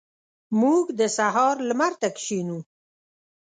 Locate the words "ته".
2.01-2.07